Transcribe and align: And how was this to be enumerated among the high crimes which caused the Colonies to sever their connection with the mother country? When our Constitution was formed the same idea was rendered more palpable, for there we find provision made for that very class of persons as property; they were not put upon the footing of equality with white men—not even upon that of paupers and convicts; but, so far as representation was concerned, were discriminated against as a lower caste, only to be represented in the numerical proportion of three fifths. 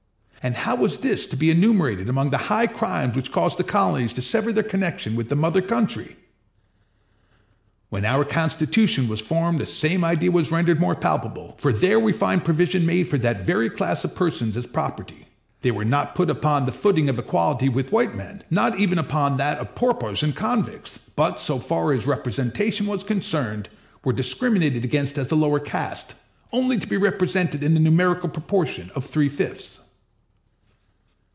And 0.43 0.55
how 0.55 0.73
was 0.75 0.97
this 0.97 1.27
to 1.27 1.37
be 1.37 1.51
enumerated 1.51 2.09
among 2.09 2.31
the 2.31 2.39
high 2.49 2.65
crimes 2.65 3.15
which 3.15 3.31
caused 3.31 3.59
the 3.59 3.63
Colonies 3.63 4.11
to 4.13 4.23
sever 4.23 4.51
their 4.51 4.63
connection 4.63 5.15
with 5.15 5.29
the 5.29 5.35
mother 5.35 5.61
country? 5.61 6.15
When 7.91 8.05
our 8.05 8.25
Constitution 8.25 9.07
was 9.07 9.21
formed 9.21 9.59
the 9.59 9.67
same 9.67 10.03
idea 10.03 10.31
was 10.31 10.49
rendered 10.49 10.79
more 10.79 10.95
palpable, 10.95 11.53
for 11.59 11.71
there 11.71 11.99
we 11.99 12.11
find 12.11 12.43
provision 12.43 12.87
made 12.87 13.07
for 13.07 13.19
that 13.19 13.43
very 13.43 13.69
class 13.69 14.03
of 14.03 14.15
persons 14.15 14.57
as 14.57 14.65
property; 14.65 15.27
they 15.61 15.69
were 15.69 15.85
not 15.85 16.15
put 16.15 16.31
upon 16.31 16.65
the 16.65 16.71
footing 16.71 17.07
of 17.07 17.19
equality 17.19 17.69
with 17.69 17.91
white 17.91 18.15
men—not 18.15 18.79
even 18.79 18.97
upon 18.97 19.37
that 19.37 19.59
of 19.59 19.75
paupers 19.75 20.23
and 20.23 20.35
convicts; 20.35 20.97
but, 21.15 21.39
so 21.39 21.59
far 21.59 21.93
as 21.93 22.07
representation 22.07 22.87
was 22.87 23.03
concerned, 23.03 23.69
were 24.03 24.11
discriminated 24.11 24.83
against 24.83 25.19
as 25.19 25.29
a 25.29 25.35
lower 25.35 25.59
caste, 25.59 26.15
only 26.51 26.79
to 26.79 26.87
be 26.87 26.97
represented 26.97 27.61
in 27.61 27.75
the 27.75 27.79
numerical 27.79 28.27
proportion 28.27 28.89
of 28.95 29.05
three 29.05 29.29
fifths. 29.29 29.77